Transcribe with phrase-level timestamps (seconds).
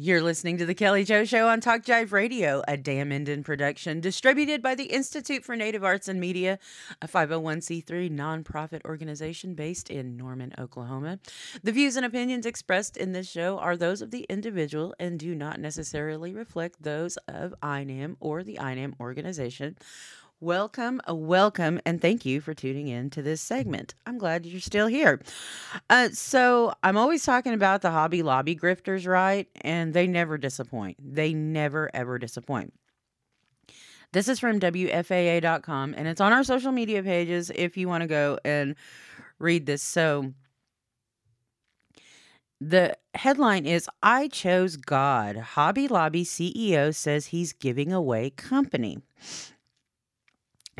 [0.00, 4.00] You're listening to The Kelly Joe Show on Talk Jive Radio, a Dan Minden production
[4.00, 6.60] distributed by the Institute for Native Arts and Media,
[7.02, 11.18] a 501c3 nonprofit organization based in Norman, Oklahoma.
[11.64, 15.34] The views and opinions expressed in this show are those of the individual and do
[15.34, 19.76] not necessarily reflect those of INAM or the INAM organization.
[20.40, 23.96] Welcome, welcome, and thank you for tuning in to this segment.
[24.06, 25.20] I'm glad you're still here.
[25.90, 29.48] Uh, so, I'm always talking about the Hobby Lobby grifters, right?
[29.62, 30.96] And they never disappoint.
[31.02, 32.72] They never, ever disappoint.
[34.12, 38.08] This is from WFAA.com, and it's on our social media pages if you want to
[38.08, 38.76] go and
[39.40, 39.82] read this.
[39.82, 40.34] So,
[42.60, 45.36] the headline is I Chose God.
[45.36, 48.98] Hobby Lobby CEO says he's giving away company.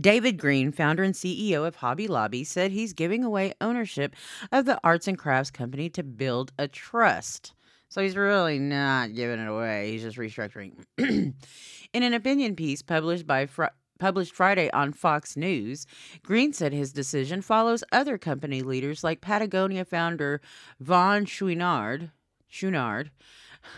[0.00, 4.16] David Green, founder and CEO of Hobby Lobby, said he's giving away ownership
[4.50, 7.52] of the arts and crafts company to build a trust.
[7.88, 9.92] So he's really not giving it away.
[9.92, 10.84] He's just restructuring.
[10.98, 13.66] In an opinion piece published by Fr-
[14.00, 15.86] published Friday on Fox News,
[16.24, 20.40] Green said his decision follows other company leaders like Patagonia founder
[20.82, 22.10] Yvon Chouinard,
[22.50, 23.10] Chouinard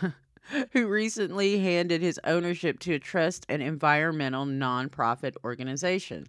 [0.71, 6.27] who recently handed his ownership to a trust and environmental nonprofit organization.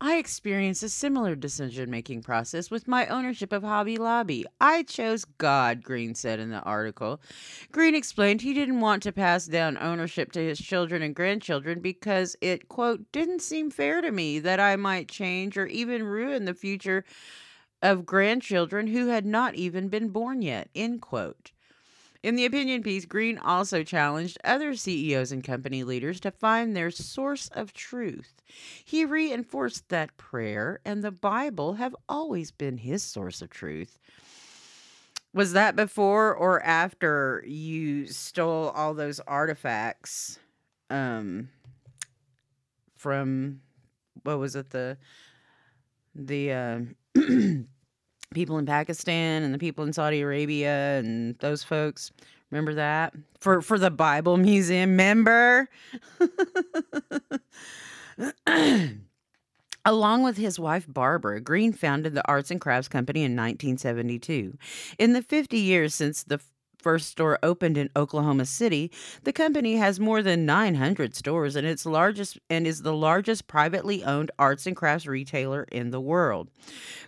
[0.00, 4.44] I experienced a similar decision making process with my ownership of Hobby Lobby.
[4.60, 7.22] I chose God, Green said in the article.
[7.72, 12.36] Green explained he didn't want to pass down ownership to his children and grandchildren because
[12.42, 16.54] it, quote, didn't seem fair to me that I might change or even ruin the
[16.54, 17.04] future
[17.80, 21.52] of grandchildren who had not even been born yet, end quote.
[22.24, 26.90] In the opinion piece, Green also challenged other CEOs and company leaders to find their
[26.90, 28.40] source of truth.
[28.82, 33.98] He reinforced that prayer and the Bible have always been his source of truth.
[35.34, 40.38] Was that before or after you stole all those artifacts
[40.88, 41.50] um,
[42.96, 43.60] from
[44.22, 44.96] what was it the
[46.14, 46.80] the uh,
[48.34, 52.12] people in Pakistan and the people in Saudi Arabia and those folks.
[52.50, 53.14] Remember that?
[53.40, 55.68] For for the Bible Museum member.
[59.86, 64.56] Along with his wife Barbara, Green founded the Arts and Crafts Company in 1972.
[64.98, 66.40] In the 50 years since the
[66.84, 71.86] first store opened in Oklahoma City, the company has more than 900 stores and its
[71.86, 76.50] largest and is the largest privately owned arts and crafts retailer in the world.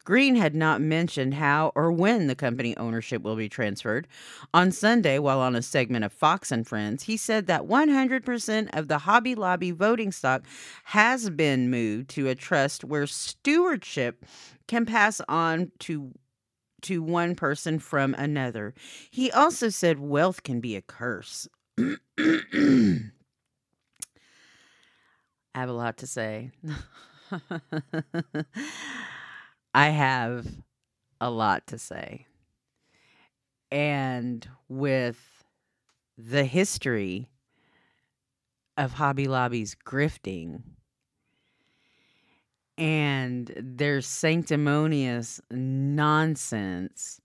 [0.03, 4.09] Green had not mentioned how or when the company ownership will be transferred.
[4.55, 8.89] On Sunday, while on a segment of Fox and Friends, he said that 100% of
[8.89, 10.43] the Hobby Lobby voting stock
[10.85, 14.25] has been moved to a trust where stewardship
[14.67, 16.13] can pass on to
[16.83, 18.75] to one person from another.
[19.11, 21.49] He also said wealth can be a curse.
[21.79, 21.91] I
[25.55, 26.51] have a lot to say.
[29.75, 30.47] I have
[31.21, 32.27] a lot to say.
[33.71, 35.45] And with
[36.19, 37.29] the history
[38.77, 40.63] of Hobby Lobby's grifting
[42.79, 47.21] and their sanctimonious nonsense.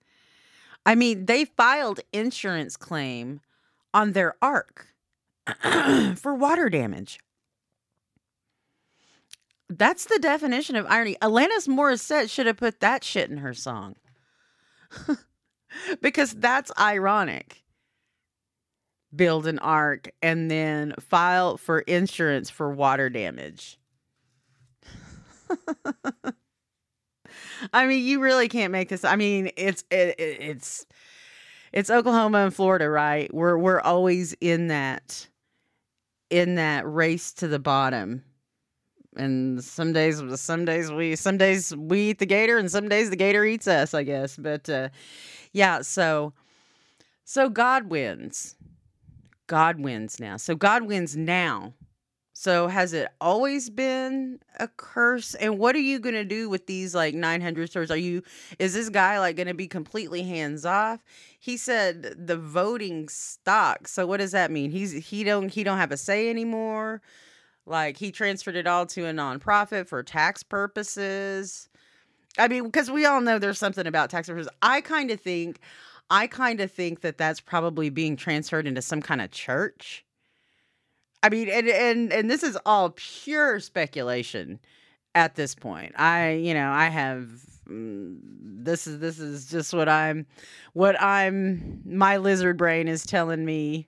[0.85, 3.41] I mean, they filed insurance claim
[3.93, 4.87] on their ark
[6.15, 7.19] for water damage.
[9.69, 11.15] That's the definition of irony.
[11.21, 13.95] Alanis Morissette should have put that shit in her song.
[16.01, 17.63] because that's ironic.
[19.15, 23.77] Build an ark and then file for insurance for water damage.
[27.73, 29.03] I mean, you really can't make this.
[29.03, 30.85] I mean, it's it, it's
[31.71, 33.33] it's Oklahoma and Florida, right?
[33.33, 35.27] We're we're always in that
[36.29, 38.23] in that race to the bottom.
[39.17, 43.09] And some days some days we some days we eat the gator and some days
[43.09, 44.37] the gator eats us, I guess.
[44.37, 44.89] But uh
[45.51, 46.33] yeah, so
[47.25, 48.55] so God wins.
[49.47, 50.37] God wins now.
[50.37, 51.73] So God wins now
[52.41, 55.35] so has it always been a curse?
[55.35, 57.91] And what are you going to do with these like 900 stores?
[57.91, 58.23] Are you
[58.57, 61.03] is this guy like going to be completely hands off?
[61.39, 63.87] He said the voting stock.
[63.87, 64.71] So what does that mean?
[64.71, 67.03] He's he don't he don't have a say anymore.
[67.67, 71.69] Like he transferred it all to a nonprofit for tax purposes.
[72.39, 74.51] I mean, because we all know there's something about tax purposes.
[74.63, 75.59] I kind of think
[76.09, 80.03] I kind of think that that's probably being transferred into some kind of church
[81.23, 84.59] I mean, and and and this is all pure speculation
[85.13, 85.93] at this point.
[85.99, 87.29] I, you know, I have
[87.67, 90.25] mm, this is this is just what I'm
[90.73, 93.87] what I'm my lizard brain is telling me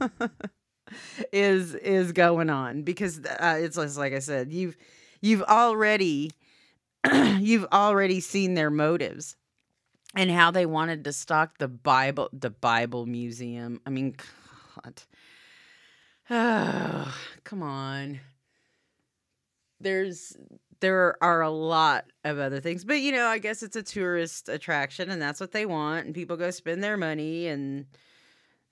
[1.32, 4.76] is is going on because uh, it's just like I said you've
[5.20, 6.32] you've already
[7.38, 9.36] you've already seen their motives
[10.14, 13.80] and how they wanted to stock the Bible the Bible museum.
[13.86, 14.16] I mean
[14.82, 15.02] God.
[16.30, 17.14] Oh,
[17.44, 18.20] come on.
[19.80, 20.36] There's
[20.80, 24.48] there are a lot of other things, but you know, I guess it's a tourist
[24.48, 27.86] attraction and that's what they want and people go spend their money and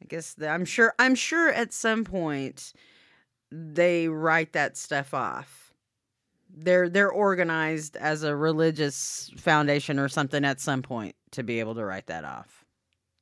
[0.03, 2.73] I guess the, I'm sure I'm sure at some point
[3.51, 5.73] they write that stuff off.
[6.57, 11.75] They're they're organized as a religious foundation or something at some point to be able
[11.77, 12.65] to write that off.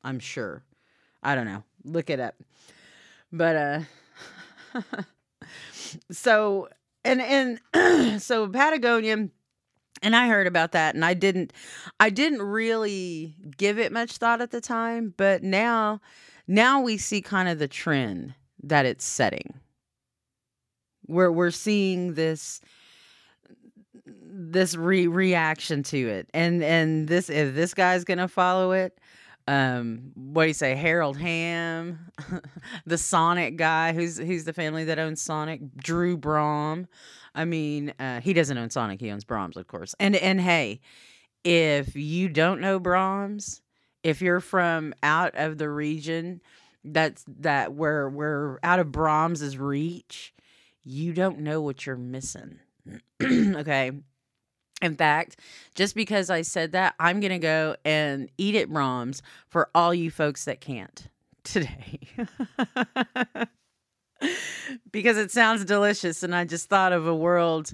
[0.03, 0.63] I'm sure.
[1.23, 1.63] I don't know.
[1.85, 2.35] Look it up.
[3.33, 3.81] But uh
[6.11, 6.69] so
[7.05, 7.21] and
[7.75, 9.29] and so Patagonia
[10.03, 11.53] and I heard about that and I didn't
[12.01, 16.01] I didn't really give it much thought at the time, but now
[16.47, 19.55] now we see kind of the trend that it's setting.
[21.07, 22.61] We're we're seeing this
[24.05, 26.29] this re- reaction to it.
[26.35, 28.99] And and this if this guy's going to follow it,
[29.49, 31.99] um what do you say harold hamm
[32.87, 36.87] the sonic guy who's who's the family that owns sonic drew brom.
[37.35, 39.95] I mean uh he doesn't own sonic he owns braum's of course.
[39.99, 40.81] And and hey
[41.45, 43.63] if you don't know braum's
[44.03, 46.41] if you're from out of the region
[46.85, 50.35] that's that where we're out of braum's reach
[50.85, 52.59] you don't know what you're missing
[53.23, 53.93] okay
[54.83, 55.37] in fact,
[55.75, 59.95] just because I said that, I'm going to go and eat at Braum's for all
[59.95, 61.09] you folks that can't
[61.45, 62.01] today.
[64.91, 66.23] because it sounds delicious.
[66.23, 67.73] And I just thought of a world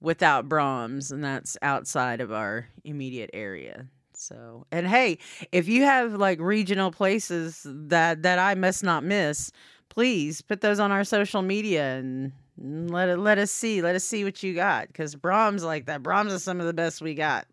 [0.00, 3.86] without Braum's, and that's outside of our immediate area.
[4.14, 5.18] So, and hey,
[5.52, 9.52] if you have like regional places that that I must not miss,
[9.88, 14.04] please put those on our social media and let it let us see let us
[14.04, 16.02] see what you got because braum's like that.
[16.02, 17.46] Braum's is some of the best we got.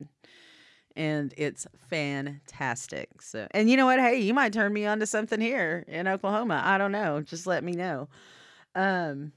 [0.96, 3.22] And it's fantastic.
[3.22, 4.00] So and you know what?
[4.00, 6.62] Hey you might turn me on to something here in oklahoma.
[6.64, 7.22] I don't know.
[7.22, 8.08] Just let me know.
[8.76, 9.34] Um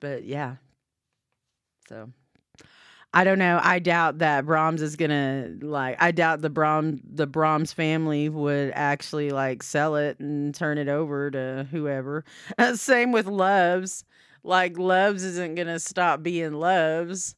[0.00, 0.56] but yeah.
[1.88, 2.10] So
[3.12, 3.58] I don't know.
[3.62, 5.96] I doubt that Braum's is gonna like.
[6.00, 10.88] I doubt the Braum's the Braum's family would actually like sell it and turn it
[10.88, 12.24] over to whoever.
[12.74, 14.04] Same with Love's.
[14.44, 17.34] Like Love's isn't gonna stop being Love's.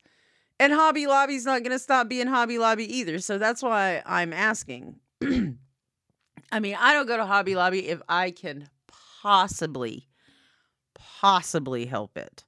[0.60, 3.18] And Hobby Lobby's not gonna stop being Hobby Lobby either.
[3.18, 4.96] So that's why I'm asking.
[5.22, 8.68] I mean, I don't go to Hobby Lobby if I can
[9.22, 10.06] possibly,
[10.94, 12.44] possibly help it.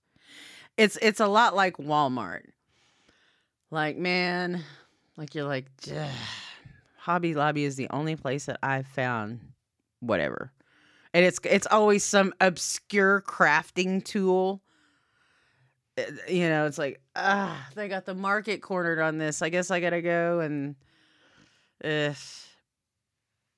[0.77, 2.43] It's it's a lot like Walmart.
[3.75, 4.63] Like, man,
[5.17, 5.67] like you're like,
[6.97, 9.41] Hobby Lobby is the only place that I've found
[9.99, 10.53] whatever.
[11.13, 14.63] And it's it's always some obscure crafting tool.
[15.97, 19.43] Eh, you know it's like ah they got the market cornered on this.
[19.43, 20.77] I guess i gotta go and
[21.85, 22.15] uh,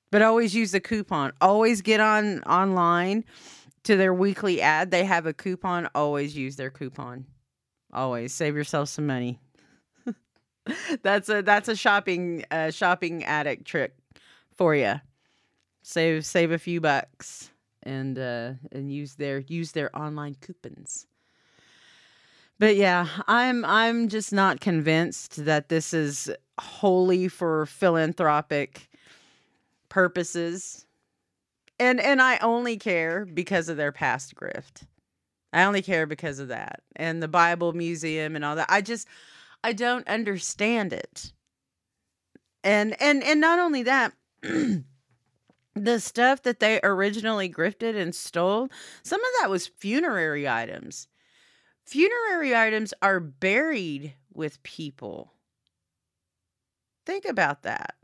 [0.09, 1.31] but always use the coupon.
[1.41, 3.23] Always get on online
[3.83, 4.89] to their weekly ad.
[4.89, 5.87] They have a coupon.
[5.93, 7.27] Always use their coupon.
[7.93, 8.33] Always.
[8.33, 9.39] Save yourself some money
[11.03, 13.95] that's a that's a shopping uh, shopping addict trick
[14.55, 14.99] for you
[15.87, 17.51] save save a few bucks
[17.83, 21.07] and uh, and use their use their online coupons.
[22.59, 28.89] But yeah, I'm I'm just not convinced that this is wholly for philanthropic
[29.87, 30.85] purposes.
[31.79, 34.83] And and I only care because of their past grift.
[35.53, 36.81] I only care because of that.
[36.97, 38.67] And the Bible Museum and all that.
[38.69, 39.07] I just
[39.67, 41.33] I don't understand it.
[42.63, 48.69] And and and not only that the stuff that they originally grifted and stole,
[49.03, 51.09] some of that was funerary items.
[51.85, 55.33] Funerary items are buried with people.
[57.05, 57.95] Think about that.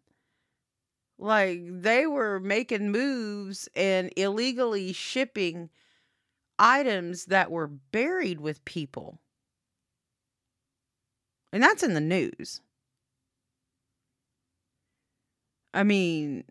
[1.17, 5.69] Like they were making moves and illegally shipping
[6.59, 9.21] items that were buried with people.
[11.53, 12.61] And that's in the news.
[15.73, 16.43] I mean,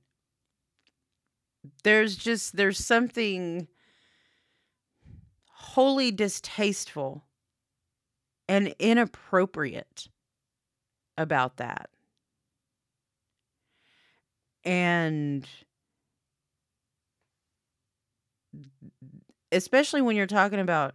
[1.82, 3.68] there's just there's something
[5.46, 7.24] wholly distasteful
[8.48, 10.08] and inappropriate
[11.16, 11.90] about that.
[14.64, 15.46] And
[19.50, 20.94] especially when you're talking about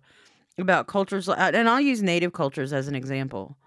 [0.58, 3.58] about cultures and I'll use native cultures as an example.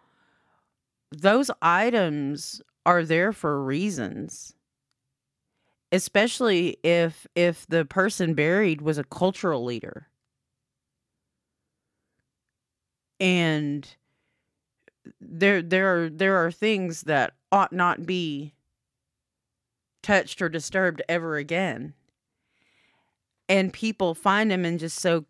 [1.13, 4.55] Those items are there for reasons.
[5.93, 10.09] Especially if if the person buried was a cultural leader.
[13.21, 13.87] And
[15.21, 18.55] there there are there are things that ought not be
[20.03, 21.95] touched or disturbed ever again.
[23.49, 25.25] And people find them and just so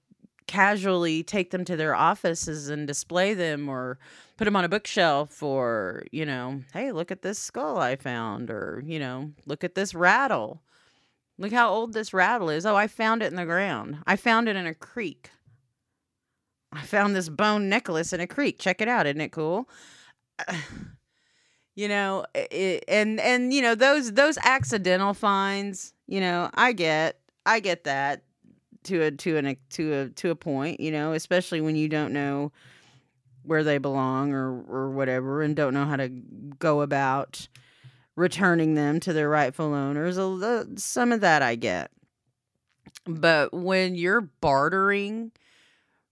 [0.51, 4.01] casually take them to their offices and display them or
[4.37, 8.51] put them on a bookshelf or you know hey look at this skull i found
[8.51, 10.61] or you know look at this rattle.
[11.39, 12.67] Look how old this rattle is.
[12.67, 13.99] Oh i found it in the ground.
[14.09, 15.31] I found it in a creek.
[16.73, 18.59] I found this bone necklace in a creek.
[18.59, 19.07] Check it out.
[19.07, 19.69] Isn't it cool?
[21.77, 27.21] You know it, and and you know those those accidental finds you know i get
[27.47, 28.25] i get that
[28.85, 32.13] to a to an to a to a point, you know, especially when you don't
[32.13, 32.53] know
[33.43, 36.09] where they belong or or whatever and don't know how to
[36.59, 37.49] go about
[38.17, 40.17] returning them to their rightful owners.
[40.83, 41.91] Some of that I get.
[43.07, 45.33] But when you're bartering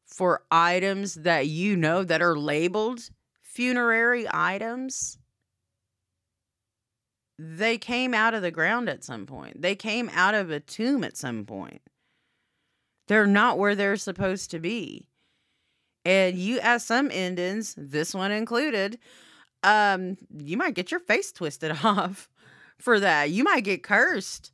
[0.07, 3.11] for items that you know that are labeled
[3.43, 5.19] funerary items,
[7.39, 9.61] they came out of the ground at some point.
[9.61, 11.83] They came out of a tomb at some point.
[13.09, 15.09] They're not where they're supposed to be.
[16.05, 18.99] And you ask some Indians, this one included,
[19.63, 22.29] um, you might get your face twisted off
[22.79, 23.31] for that.
[23.31, 24.53] You might get cursed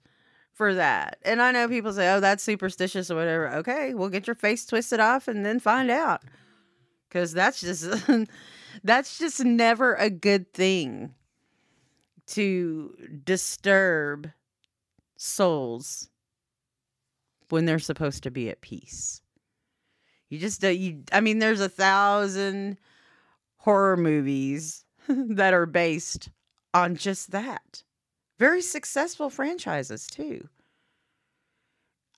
[0.53, 1.19] for that.
[1.25, 3.55] And I know people say, oh, that's superstitious or whatever.
[3.57, 6.23] Okay, we'll get your face twisted off and then find out.
[7.11, 7.87] Cause that's just
[8.85, 11.15] that's just never a good thing
[12.27, 14.33] to disturb
[15.17, 16.09] souls
[17.51, 19.21] when they're supposed to be at peace.
[20.29, 22.79] You just don't, you, I mean, there's a thousand
[23.59, 26.31] horror movies that are based
[26.73, 27.83] on just that.
[28.39, 30.49] Very successful franchises, too.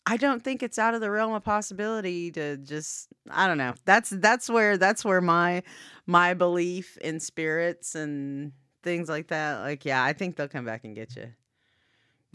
[0.06, 3.74] I don't think it's out of the realm of possibility to just I don't know.
[3.84, 5.64] That's that's where that's where my
[6.06, 8.52] my belief in spirits and
[8.84, 11.32] things like that like yeah, I think they'll come back and get you.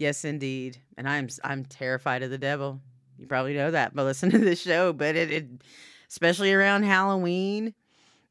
[0.02, 0.80] Yes, indeed.
[0.98, 2.82] And I'm I'm terrified of the devil.
[3.20, 5.48] You probably know that by listening to this show, but it, it
[6.10, 7.76] especially around Halloween,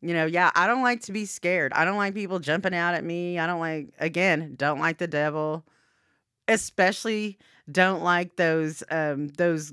[0.02, 1.72] you know, yeah, I don't like to be scared.
[1.72, 3.38] I don't like people jumping out at me.
[3.38, 5.64] I don't like again, don't like the devil.
[6.48, 7.38] Especially
[7.70, 9.72] don't like those um those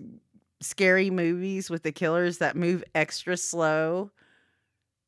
[0.61, 4.11] scary movies with the killers that move extra slow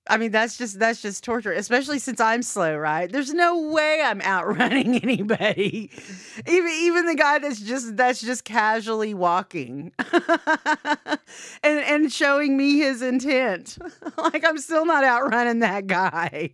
[0.10, 3.10] I mean, that's just that's just torture, especially since I'm slow, right?
[3.10, 5.92] There's no way I'm outrunning anybody.
[6.48, 9.92] even even the guy that's just that's just casually walking
[11.64, 13.78] and and showing me his intent.
[14.18, 16.54] like I'm still not outrunning that guy.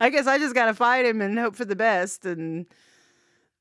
[0.00, 2.66] I guess I just got to fight him and hope for the best and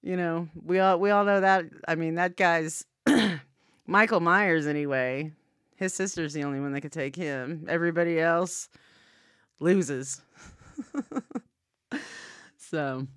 [0.04, 2.86] you know, we all we all know that I mean, that guy's
[3.88, 5.32] Michael Myers anyway.
[5.78, 7.66] His sister's the only one that could take him.
[7.68, 8.70] Everybody else
[9.62, 10.22] loses.
[12.58, 13.08] so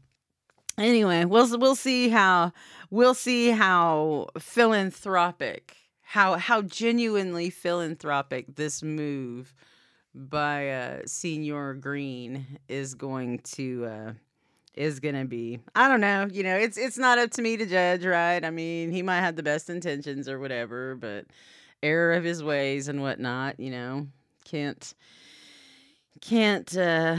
[0.78, 2.52] anyway, we'll we'll see how
[2.90, 9.54] we'll see how philanthropic, how how genuinely philanthropic this move
[10.14, 14.12] by uh Senior Green is going to uh
[14.74, 15.60] is gonna be.
[15.74, 18.44] I don't know, you know, it's it's not up to me to judge, right?
[18.44, 21.26] I mean, he might have the best intentions or whatever, but
[21.82, 24.08] error of his ways and whatnot, you know,
[24.44, 24.94] can't
[26.25, 27.16] can't uh,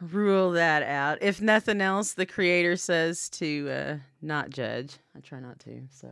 [0.00, 1.18] rule that out.
[1.22, 4.96] If nothing else, the creator says to uh, not judge.
[5.16, 5.82] I try not to.
[5.90, 6.08] So,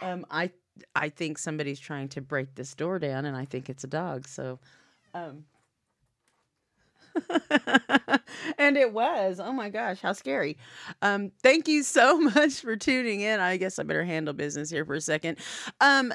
[0.00, 0.50] um, I
[0.94, 4.28] I think somebody's trying to break this door down, and I think it's a dog.
[4.28, 4.58] So,
[5.14, 5.44] um,
[8.58, 9.40] and it was.
[9.40, 10.56] Oh my gosh, how scary.
[11.00, 13.40] Um, thank you so much for tuning in.
[13.40, 15.38] I guess I better handle business here for a second.
[15.80, 16.12] Um,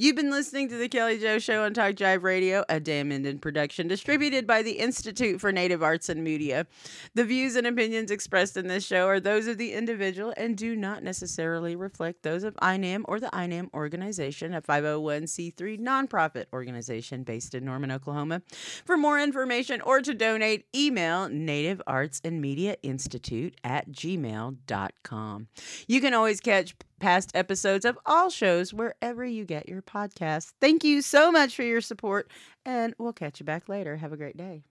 [0.00, 3.40] You've been listening to the Kelly Joe Show on Talk Jive Radio, a Dan Minden
[3.40, 6.68] production distributed by the Institute for Native Arts and Media.
[7.16, 10.76] The views and opinions expressed in this show are those of the individual and do
[10.76, 17.52] not necessarily reflect those of INAM or the INAM organization, a 501c3 nonprofit organization based
[17.56, 18.42] in Norman, Oklahoma.
[18.84, 25.48] For more information or to donate, email Native Arts and Media Institute at gmail.com.
[25.88, 30.52] You can always catch past episodes of all shows wherever you get your podcasts.
[30.60, 32.30] Thank you so much for your support,
[32.64, 33.96] and we'll catch you back later.
[33.96, 34.64] Have a great day.